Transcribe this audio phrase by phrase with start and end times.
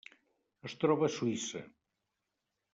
[0.69, 1.63] Es troba a Suïssa.